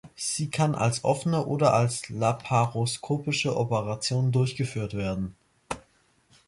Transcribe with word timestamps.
Sie 0.15 0.49
kann 0.49 0.73
als 0.73 1.03
offene 1.03 1.45
oder 1.45 1.75
als 1.75 2.09
laparoskopische 2.09 3.55
Operation 3.55 4.31
durchgeführt 4.31 4.95
werden. 4.95 5.35